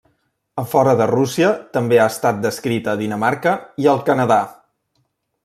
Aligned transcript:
A 0.61 0.61
fora 0.69 0.95
de 1.01 1.07
Rússia 1.11 1.51
també 1.77 1.99
ha 1.99 2.07
estat 2.13 2.41
descrita 2.47 2.95
a 2.95 2.99
Dinamarca 3.03 3.55
i 3.85 3.91
al 3.93 4.03
Canadà. 4.11 4.41